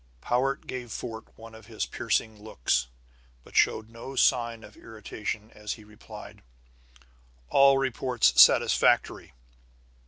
Powart 0.19 0.65
gave 0.65 0.91
Fort 0.91 1.25
one 1.37 1.53
of 1.53 1.67
his 1.67 1.85
piercing 1.85 2.41
looks, 2.43 2.87
but 3.43 3.55
showed 3.55 3.87
no 3.91 4.15
sign 4.15 4.63
of 4.63 4.75
irritation 4.75 5.51
as 5.51 5.73
he 5.73 5.83
replied: 5.83 6.41
"All 7.49 7.77
reports 7.77 8.33
satisfactory. 8.41 9.33